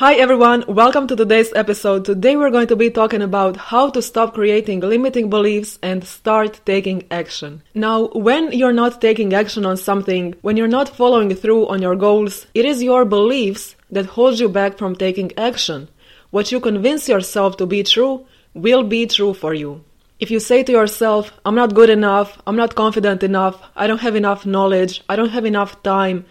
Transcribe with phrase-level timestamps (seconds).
[0.00, 2.06] Hi everyone, welcome to today's episode.
[2.06, 6.62] Today we're going to be talking about how to stop creating limiting beliefs and start
[6.64, 7.62] taking action.
[7.74, 11.96] Now, when you're not taking action on something, when you're not following through on your
[11.96, 15.90] goals, it is your beliefs that hold you back from taking action.
[16.30, 18.24] What you convince yourself to be true
[18.54, 19.84] will be true for you.
[20.18, 24.00] If you say to yourself, I'm not good enough, I'm not confident enough, I don't
[24.00, 26.24] have enough knowledge, I don't have enough time,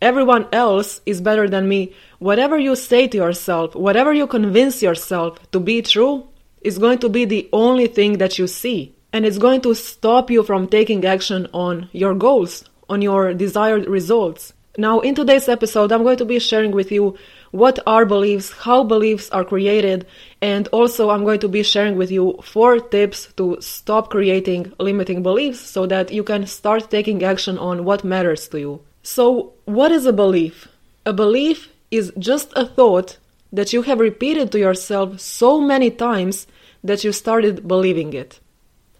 [0.00, 5.38] everyone else is better than me, whatever you say to yourself, whatever you convince yourself
[5.52, 6.26] to be true,
[6.60, 8.94] is going to be the only thing that you see.
[9.12, 13.86] And it's going to stop you from taking action on your goals, on your desired
[13.86, 14.52] results.
[14.78, 17.16] Now, in today's episode, I'm going to be sharing with you
[17.50, 20.06] what are beliefs, how beliefs are created,
[20.42, 25.22] and also I'm going to be sharing with you four tips to stop creating limiting
[25.22, 28.80] beliefs so that you can start taking action on what matters to you.
[29.06, 30.66] So, what is a belief?
[31.04, 33.18] A belief is just a thought
[33.52, 36.48] that you have repeated to yourself so many times
[36.82, 38.40] that you started believing it.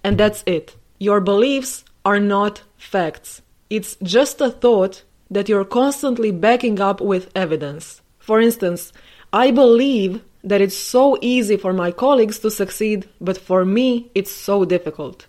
[0.04, 0.76] And that's it.
[1.00, 3.42] Your beliefs are not facts.
[3.68, 8.00] It's just a thought that you're constantly backing up with evidence.
[8.20, 8.92] For instance,
[9.32, 14.30] I believe that it's so easy for my colleagues to succeed, but for me, it's
[14.30, 15.26] so difficult.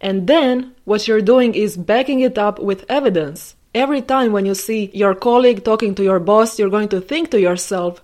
[0.00, 3.54] And then what you're doing is backing it up with evidence.
[3.74, 7.30] Every time when you see your colleague talking to your boss, you're going to think
[7.30, 8.02] to yourself,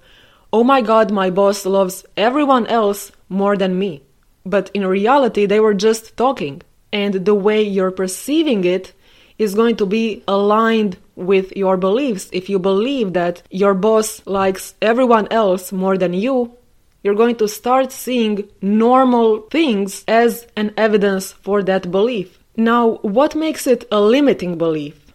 [0.53, 4.03] oh my god, my boss loves everyone else more than me.
[4.45, 6.63] But in reality, they were just talking.
[6.93, 8.93] And the way you're perceiving it
[9.39, 12.31] is going to be aligned with your beliefs.
[12.33, 16.57] If you believe that your boss likes everyone else more than you,
[17.03, 22.39] you're going to start seeing normal things as an evidence for that belief.
[22.57, 25.06] Now, what makes it a limiting belief?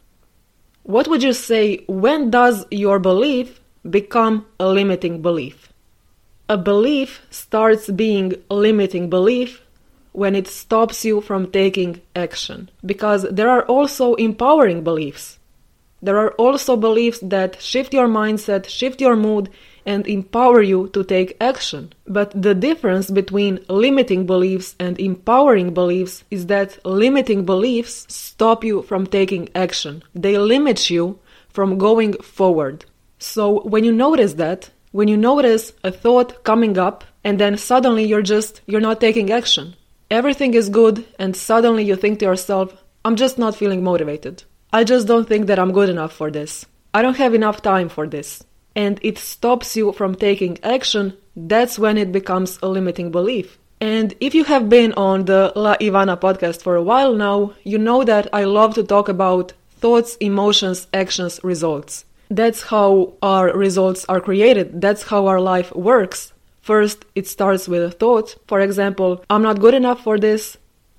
[0.84, 5.72] What would you say when does your belief become a limiting belief?
[6.50, 9.62] A belief starts being limiting belief
[10.12, 12.70] when it stops you from taking action.
[12.86, 15.40] Because there are also empowering beliefs.
[16.02, 19.50] There are also beliefs that shift your mindset, shift your mood,
[19.86, 21.94] and empower you to take action.
[22.08, 28.82] But the difference between limiting beliefs and empowering beliefs is that limiting beliefs stop you
[28.82, 30.04] from taking action.
[30.14, 31.20] They limit you
[31.50, 32.86] from going forward.
[33.20, 38.04] So when you notice that, when you notice a thought coming up and then suddenly
[38.04, 39.76] you're just you're not taking action.
[40.10, 42.74] Everything is good and suddenly you think to yourself,
[43.06, 44.44] I'm just not feeling motivated.
[44.74, 46.66] I just don't think that I'm good enough for this.
[46.94, 48.44] I don't have enough time for this
[48.76, 53.58] and it stops you from taking action, that's when it becomes a limiting belief.
[53.80, 58.04] And if you have been on the Laivana podcast for a while now, you know
[58.04, 62.06] that I love to talk about thoughts, emotions, actions, results.
[62.30, 64.80] That's how our results are created.
[64.80, 66.32] That's how our life works.
[66.62, 68.36] First, it starts with a thought.
[68.48, 70.58] For example, I'm not good enough for this.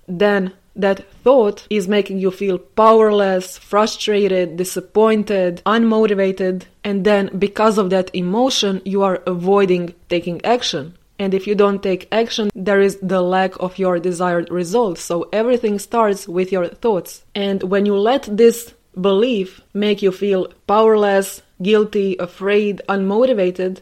[0.08, 7.90] Then that thought is making you feel powerless, frustrated, disappointed, unmotivated, and then because of
[7.90, 10.94] that emotion, you are avoiding taking action.
[11.18, 15.02] And if you don't take action, there is the lack of your desired results.
[15.02, 17.24] So everything starts with your thoughts.
[17.34, 23.80] And when you let this belief make you feel powerless, guilty, afraid, unmotivated,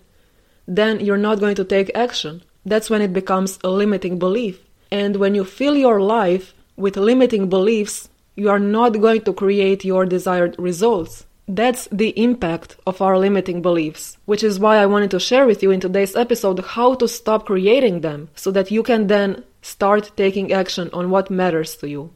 [0.66, 2.42] then you're not going to take action.
[2.66, 4.60] That's when it becomes a limiting belief.
[4.92, 9.84] And when you fill your life with limiting beliefs, you are not going to create
[9.84, 11.26] your desired results.
[11.46, 15.62] That's the impact of our limiting beliefs, which is why I wanted to share with
[15.62, 20.12] you in today's episode how to stop creating them so that you can then start
[20.16, 22.12] taking action on what matters to you.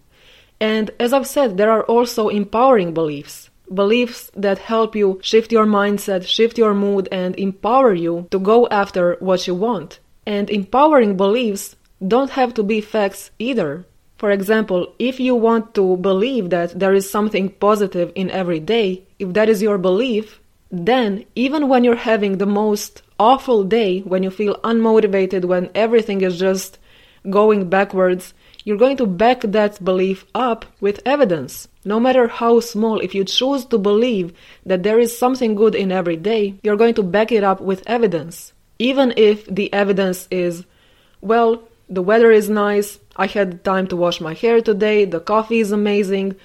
[0.61, 3.50] And as I've said, there are also empowering beliefs.
[3.72, 8.69] Beliefs that help you shift your mindset, shift your mood, and empower you to go
[8.69, 9.99] after what you want.
[10.26, 11.76] And empowering beliefs
[12.06, 13.84] don't have to be facts either.
[14.16, 19.02] For example, if you want to believe that there is something positive in every day,
[19.19, 20.40] if that is your belief,
[20.70, 26.20] then even when you're having the most awful day, when you feel unmotivated, when everything
[26.20, 26.78] is just
[27.31, 28.34] going backwards,
[28.64, 31.69] you're going to back that belief up with evidence.
[31.84, 34.32] No matter how small, if you choose to believe
[34.64, 37.82] that there is something good in every day, you're going to back it up with
[37.87, 38.52] evidence.
[38.78, 40.64] Even if the evidence is,
[41.20, 45.60] well, the weather is nice, I had time to wash my hair today, the coffee
[45.60, 46.36] is amazing,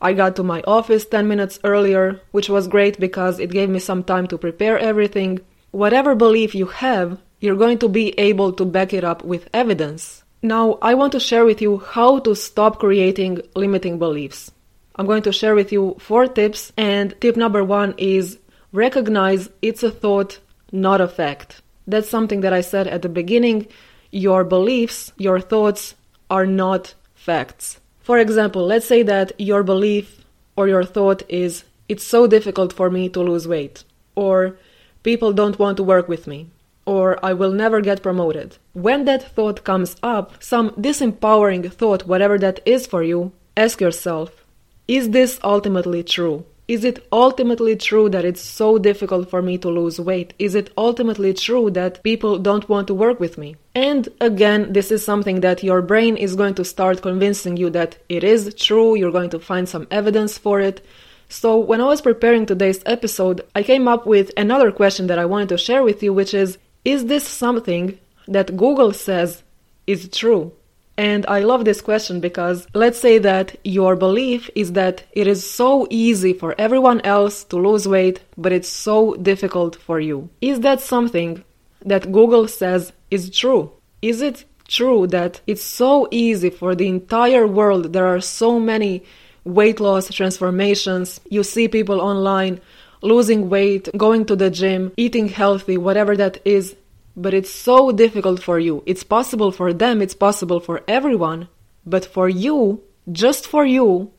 [0.00, 3.78] I got to my office 10 minutes earlier, which was great because it gave me
[3.78, 5.40] some time to prepare everything.
[5.70, 10.22] Whatever belief you have, you're going to be able to back it up with evidence.
[10.42, 14.50] Now, I want to share with you how to stop creating limiting beliefs.
[14.96, 18.38] I'm going to share with you four tips, and tip number one is
[18.72, 20.38] recognize it's a thought,
[20.72, 21.62] not a fact.
[21.86, 23.68] That's something that I said at the beginning.
[24.10, 25.94] Your beliefs, your thoughts
[26.30, 27.80] are not facts.
[28.00, 30.24] For example, let's say that your belief
[30.56, 34.56] or your thought is, it's so difficult for me to lose weight, or
[35.02, 36.48] people don't want to work with me,
[36.84, 38.58] or I will never get promoted.
[38.72, 44.44] When that thought comes up, some disempowering thought, whatever that is for you, ask yourself,
[44.88, 46.44] is this ultimately true?
[46.68, 50.34] Is it ultimately true that it's so difficult for me to lose weight?
[50.40, 53.54] Is it ultimately true that people don't want to work with me?
[53.76, 57.98] And again, this is something that your brain is going to start convincing you that
[58.08, 60.84] it is true, you're going to find some evidence for it.
[61.28, 65.24] So, when I was preparing today's episode, I came up with another question that I
[65.24, 69.44] wanted to share with you, which is Is this something that Google says
[69.86, 70.52] is true?
[70.98, 75.48] And I love this question because let's say that your belief is that it is
[75.48, 80.30] so easy for everyone else to lose weight, but it's so difficult for you.
[80.40, 81.44] Is that something
[81.84, 83.72] that Google says is true?
[84.00, 87.92] Is it true that it's so easy for the entire world?
[87.92, 89.04] There are so many
[89.44, 91.20] weight loss transformations.
[91.28, 92.60] You see people online
[93.02, 96.74] losing weight, going to the gym, eating healthy, whatever that is
[97.16, 98.82] but it's so difficult for you.
[98.86, 101.48] It's possible for them, it's possible for everyone,
[101.86, 104.10] but for you, just for you,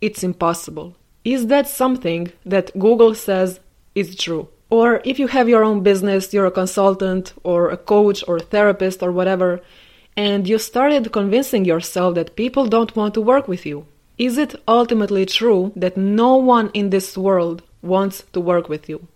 [0.00, 0.96] it's impossible.
[1.24, 3.60] Is that something that Google says
[3.94, 4.48] is true?
[4.70, 8.40] Or if you have your own business, you're a consultant or a coach or a
[8.40, 9.60] therapist or whatever,
[10.16, 13.86] and you started convincing yourself that people don't want to work with you,
[14.16, 19.08] is it ultimately true that no one in this world wants to work with you?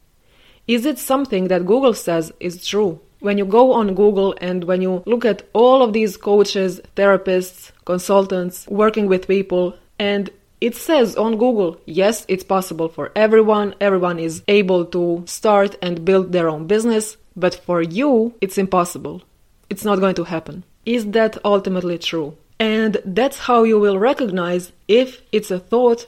[0.66, 3.00] Is it something that Google says is true?
[3.25, 7.73] When you go on Google and when you look at all of these coaches, therapists,
[7.87, 10.29] consultants working with people, and
[10.61, 13.75] it says on Google, yes, it's possible for everyone.
[13.81, 19.23] Everyone is able to start and build their own business, but for you, it's impossible.
[19.70, 20.62] It's not going to happen.
[20.85, 22.37] Is that ultimately true?
[22.61, 26.06] And that's how you will recognize if it's a thought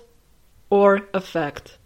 [0.69, 1.79] or a fact.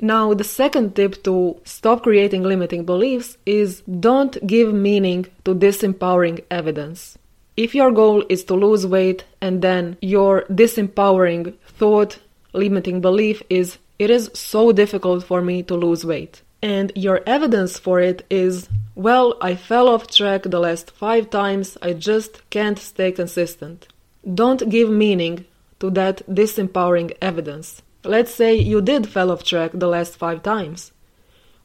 [0.00, 6.44] Now, the second tip to stop creating limiting beliefs is don't give meaning to disempowering
[6.50, 7.16] evidence.
[7.56, 12.18] If your goal is to lose weight and then your disempowering thought,
[12.52, 16.42] limiting belief is, it is so difficult for me to lose weight.
[16.60, 21.78] And your evidence for it is, well, I fell off track the last five times,
[21.80, 23.86] I just can't stay consistent.
[24.34, 25.44] Don't give meaning
[25.78, 27.82] to that disempowering evidence.
[28.04, 30.92] Let's say you did fell off track the last five times.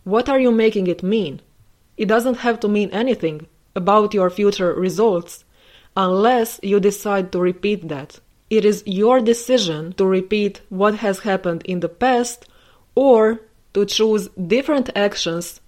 [0.04, 1.42] What are you making it mean?
[1.98, 5.44] It doesn't have to mean anything about your future results
[5.98, 8.20] unless you decide to repeat that.
[8.50, 12.48] It is your decision to repeat what has happened in the past
[12.96, 13.42] or
[13.74, 15.60] to choose different actions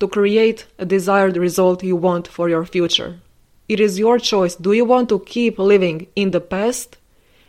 [0.00, 3.20] to create a desired result you want for your future.
[3.68, 4.56] It is your choice.
[4.56, 6.98] Do you want to keep living in the past,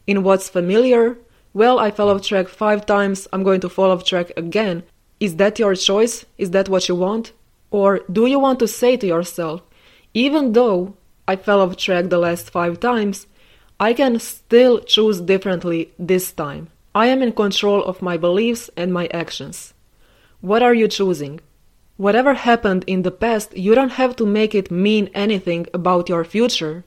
[0.05, 1.17] in what's familiar,
[1.55, 4.83] well, I fell off track five times, I'm going to fall off track again.
[5.21, 6.25] Is that your choice?
[6.37, 7.31] Is that what you want?
[7.71, 9.61] Or do you want to say to yourself,
[10.13, 10.97] even though
[11.29, 13.27] I fell off track the last five times,
[13.79, 16.67] I can still choose differently this time.
[16.93, 19.73] I am in control of my beliefs and my actions.
[20.41, 21.39] What are you choosing?
[21.95, 26.25] Whatever happened in the past, you don't have to make it mean anything about your
[26.25, 26.83] future.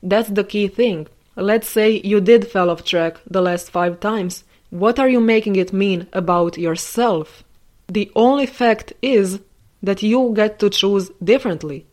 [0.00, 1.08] That's the key thing.
[1.36, 4.44] Let's say you did fell off track the last five times.
[4.70, 7.44] What are you making it mean about yourself?
[7.88, 9.40] The only fact is
[9.82, 11.86] that you get to choose differently.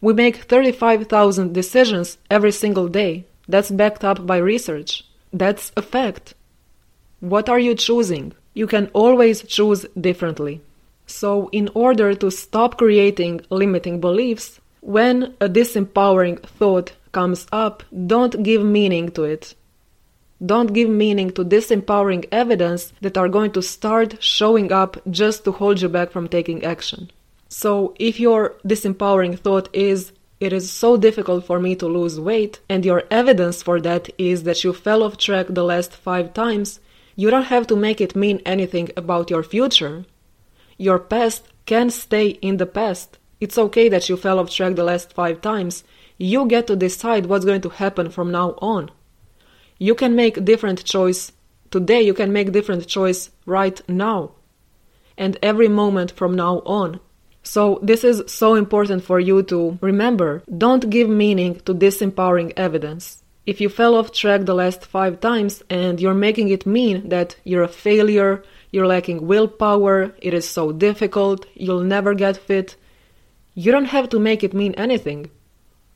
[0.00, 3.26] We make 35,000 decisions every single day.
[3.48, 5.04] That's backed up by research.
[5.32, 6.34] That's a fact.
[7.20, 8.32] What are you choosing?
[8.54, 10.62] You can always choose differently.
[11.06, 18.42] So, in order to stop creating limiting beliefs, when a disempowering thought comes up, don't
[18.42, 19.54] give meaning to it.
[20.44, 25.52] Don't give meaning to disempowering evidence that are going to start showing up just to
[25.52, 27.10] hold you back from taking action.
[27.48, 32.60] So, if your disempowering thought is, it is so difficult for me to lose weight,
[32.70, 36.80] and your evidence for that is that you fell off track the last five times,
[37.16, 40.06] you don't have to make it mean anything about your future.
[40.78, 43.18] Your past can stay in the past.
[43.40, 45.84] It's okay that you fell off track the last five times
[46.22, 48.90] You get to decide what's going to happen from now on.
[49.78, 51.32] You can make different choice
[51.70, 54.32] today, you can make different choice right now.
[55.16, 57.00] And every moment from now on.
[57.42, 60.42] So this is so important for you to remember.
[60.58, 63.22] Don't give meaning to disempowering evidence.
[63.46, 67.34] If you fell off track the last five times and you're making it mean that
[67.44, 72.76] you're a failure, you're lacking willpower, it is so difficult, you'll never get fit,
[73.54, 75.30] you don't have to make it mean anything.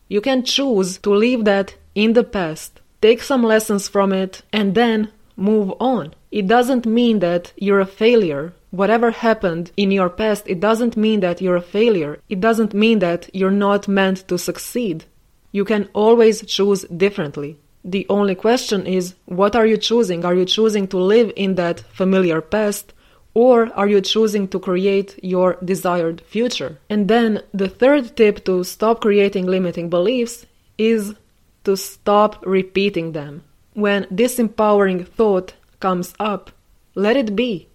[0.09, 4.75] You can choose to leave that in the past, take some lessons from it, and
[4.75, 6.15] then move on.
[6.31, 8.53] It doesn't mean that you're a failure.
[8.71, 12.19] Whatever happened in your past, it doesn't mean that you're a failure.
[12.29, 15.05] It doesn't mean that you're not meant to succeed.
[15.53, 17.59] You can always choose differently.
[17.85, 20.25] The only question is what are you choosing?
[20.25, 22.94] Are you choosing to live in that familiar past?
[23.35, 26.79] Or are you choosing to create your desired future?
[26.89, 30.47] And then the third tip to stop creating limiting beliefs
[30.79, 31.15] is
[31.65, 33.43] to stop repeating them.
[33.75, 36.53] When disempowering thought comes up,
[36.95, 37.67] let it be.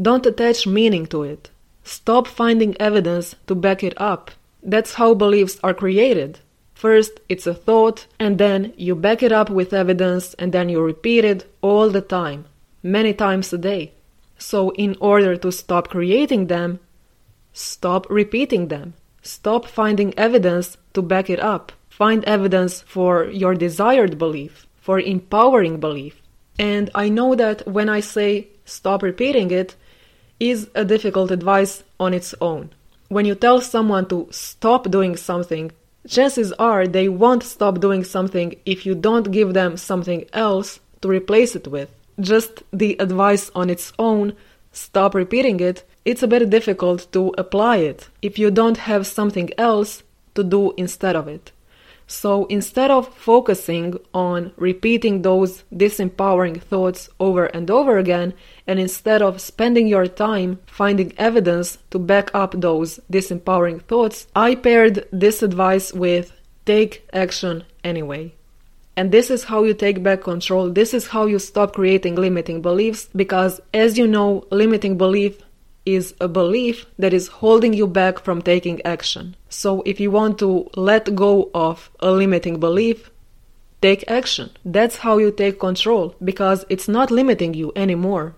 [0.00, 1.50] Don't attach meaning to it.
[1.82, 4.30] Stop finding evidence to back it up.
[4.62, 6.40] That's how beliefs are created.
[6.74, 10.82] First, it's a thought, and then you back it up with evidence, and then you
[10.82, 12.44] repeat it all the time,
[12.82, 13.92] many times a day.
[14.38, 16.80] So, in order to stop creating them,
[17.52, 18.94] stop repeating them.
[19.22, 21.72] Stop finding evidence to back it up.
[21.88, 26.20] Find evidence for your desired belief, for empowering belief.
[26.58, 29.74] And I know that when I say stop repeating it,
[30.38, 32.70] is a difficult advice on its own.
[33.08, 35.72] When you tell someone to stop doing something,
[36.06, 41.08] chances are they won't stop doing something if you don't give them something else to
[41.08, 41.88] replace it with
[42.20, 44.34] just the advice on its own,
[44.72, 49.50] stop repeating it, it's a bit difficult to apply it if you don't have something
[49.58, 50.02] else
[50.34, 51.52] to do instead of it.
[52.06, 58.32] So instead of focusing on repeating those disempowering thoughts over and over again,
[58.66, 64.54] and instead of spending your time finding evidence to back up those disempowering thoughts, I
[64.54, 66.32] paired this advice with
[66.64, 68.35] take action anyway.
[68.96, 70.70] And this is how you take back control.
[70.70, 75.42] This is how you stop creating limiting beliefs because, as you know, limiting belief
[75.84, 79.36] is a belief that is holding you back from taking action.
[79.50, 83.10] So, if you want to let go of a limiting belief,
[83.82, 84.50] take action.
[84.64, 88.34] That's how you take control because it's not limiting you anymore.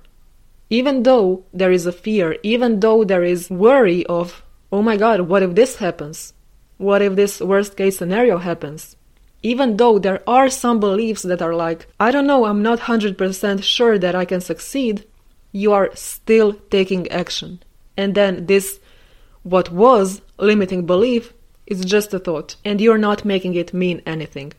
[0.71, 5.23] Even though there is a fear, even though there is worry of, oh my god,
[5.23, 6.35] what if this happens?
[6.77, 8.98] What if this worst case scenario happens?
[9.43, 13.63] Even though there are some beliefs that are like, I don't know, I'm not 100%
[13.63, 15.07] sure that I can succeed,
[15.53, 17.63] you are still taking action.
[17.97, 18.81] And then this,
[19.43, 21.33] what was limiting belief,
[21.67, 24.53] is just a thought, and you're not making it mean anything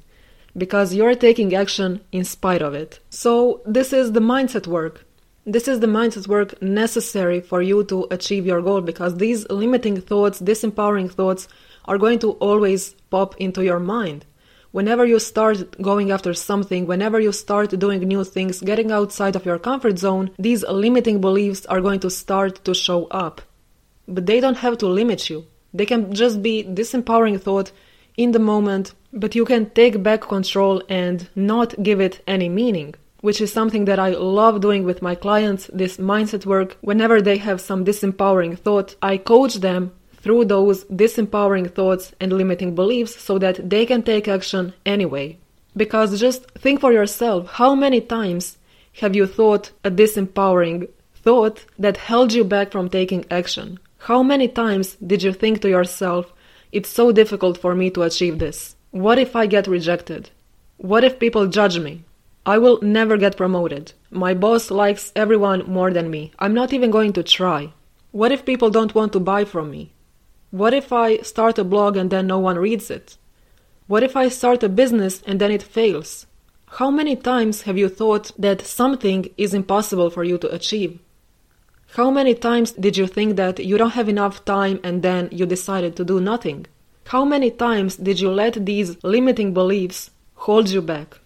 [0.56, 3.00] because you're taking action in spite of it.
[3.10, 5.06] So, this is the mindset work.
[5.46, 10.00] This is the mindset work necessary for you to achieve your goal because these limiting
[10.02, 11.48] thoughts, disempowering thoughts,
[11.86, 14.26] are going to always pop into your mind
[14.72, 19.46] whenever you start going after something, whenever you start doing new things, getting outside of
[19.46, 23.42] your comfort zone, these limiting beliefs are going to start to show up.
[24.08, 25.46] But they don't have to limit you.
[25.74, 27.72] They can just be disempowering thought
[28.18, 32.96] in the moment, but you can take back control and not give it any meaning.
[33.22, 36.78] Which is something that I love doing with my clients, this mindset work.
[36.82, 39.92] Whenever they have some disempowering thought, I coach them
[40.30, 45.36] through those disempowering thoughts and limiting beliefs so that they can take action anyway.
[45.76, 48.60] Because just think for yourself how many times
[49.02, 53.80] have you thought a disempowering thought that held you back from taking action?
[53.98, 56.32] How many times did you think to yourself,
[56.72, 58.76] it's so difficult for me to achieve this?
[58.92, 60.30] What if I get rejected?
[60.78, 62.04] What if people judge me?
[62.46, 63.94] I will never get promoted.
[64.12, 66.34] My boss likes everyone more than me.
[66.38, 67.74] I'm not even going to try.
[68.12, 69.92] What if people don't want to buy from me?
[70.52, 73.18] What if I start a blog and then no one reads it?
[73.86, 76.26] What if I start a business and then it fails?
[76.78, 81.00] How many times have you thought that something is impossible for you to achieve?
[81.96, 85.46] How many times did you think that you don't have enough time and then you
[85.46, 86.66] decided to do nothing?
[87.06, 91.20] How many times did you let these limiting beliefs hold you back?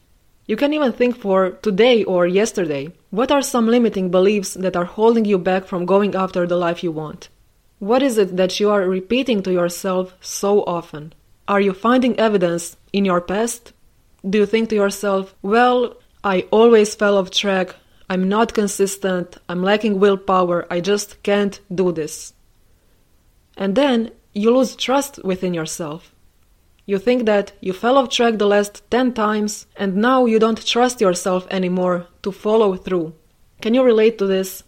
[0.48, 2.92] You can even think for today or yesterday.
[3.10, 6.84] What are some limiting beliefs that are holding you back from going after the life
[6.84, 7.30] you want?
[7.84, 11.12] What is it that you are repeating to yourself so often?
[11.50, 13.74] Are you finding evidence in your past?
[14.24, 17.76] Do you think to yourself, well, I always fell off track,
[18.10, 22.32] I'm not consistent, I'm lacking willpower, I just can't do this?
[23.58, 26.16] And then you lose trust within yourself.
[26.86, 30.66] You think that you fell off track the last 10 times and now you don't
[30.66, 33.14] trust yourself anymore to follow through.
[33.60, 34.64] Can you relate to this?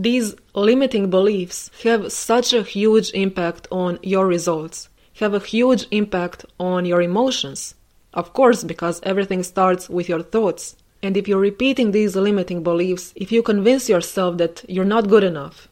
[0.00, 6.46] These limiting beliefs have such a huge impact on your results, have a huge impact
[6.60, 7.74] on your emotions.
[8.14, 10.76] Of course, because everything starts with your thoughts.
[11.02, 15.24] And if you're repeating these limiting beliefs, if you convince yourself that you're not good
[15.24, 15.68] enough,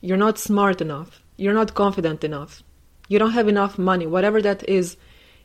[0.00, 2.62] you're not smart enough, you're not confident enough,
[3.08, 4.96] you don't have enough money, whatever that is,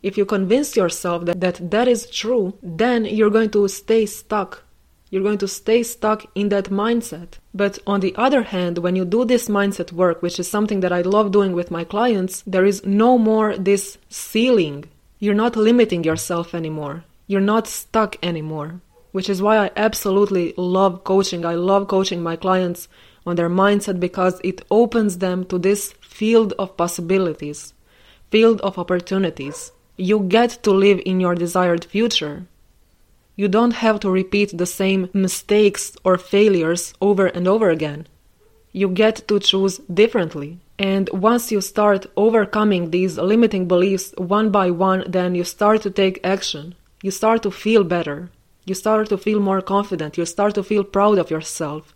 [0.01, 4.63] if you convince yourself that, that that is true, then you're going to stay stuck.
[5.09, 7.39] You're going to stay stuck in that mindset.
[7.53, 10.91] But on the other hand, when you do this mindset work, which is something that
[10.91, 14.85] I love doing with my clients, there is no more this ceiling.
[15.19, 17.05] You're not limiting yourself anymore.
[17.25, 18.81] You're not stuck anymore.
[19.13, 21.45] Which is why I absolutely love coaching.
[21.45, 22.89] I love coaching my clients
[23.25, 27.73] on their mindset because it opens them to this field of possibilities,
[28.29, 29.71] field of opportunities.
[29.95, 32.45] You get to live in your desired future.
[33.37, 38.07] You don't have to repeat the same mistakes or failures over and over again.
[38.71, 40.57] You get to choose differently.
[40.79, 45.91] And once you start overcoming these limiting beliefs one by one, then you start to
[45.91, 46.73] take action.
[47.03, 48.31] You start to feel better.
[48.65, 50.17] You start to feel more confident.
[50.17, 51.93] You start to feel proud of yourself.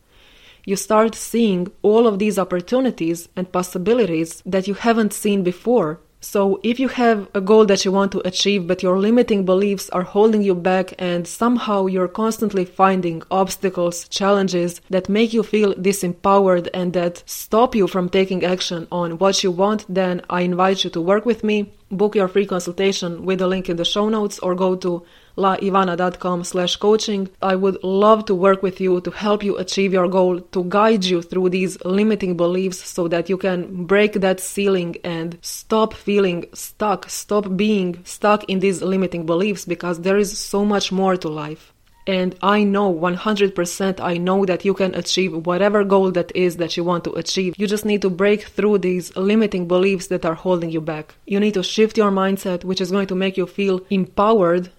[0.63, 6.60] You start seeing all of these opportunities and possibilities that you haven't seen before so,
[6.62, 10.04] if you have a goal that you want to achieve, but your limiting beliefs are
[10.04, 16.70] holding you back, and somehow you're constantly finding obstacles, challenges that make you feel disempowered
[16.75, 20.92] and that stop you from taking action on what you want, then I invite you
[20.92, 21.74] to work with me.
[21.90, 25.04] Book your free consultation with the link in the show notes or go to
[25.38, 27.29] laivana.com slash coaching.
[27.41, 31.05] I would love to work with you to help you achieve your goal, to guide
[31.05, 36.45] you through these limiting beliefs so that you can break that ceiling and stop feeling
[36.53, 41.29] stuck, stop being stuck in these limiting beliefs because there is so much more to
[41.29, 41.73] life.
[42.07, 46.75] And I know 100% I know that you can achieve whatever goal that is that
[46.75, 47.53] you want to achieve.
[47.57, 51.13] You just need to break through these limiting beliefs that are holding you back.
[51.25, 54.72] You need to shift your mindset, which is going to make you feel empowered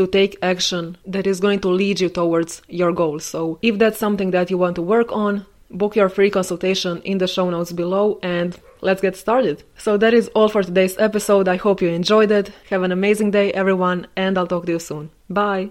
[0.00, 3.22] to take action that is going to lead you towards your goals.
[3.26, 7.18] So, if that's something that you want to work on, book your free consultation in
[7.18, 9.62] the show notes below and let's get started.
[9.76, 11.48] So, that is all for today's episode.
[11.48, 12.50] I hope you enjoyed it.
[12.70, 15.10] Have an amazing day, everyone, and I'll talk to you soon.
[15.28, 15.70] Bye.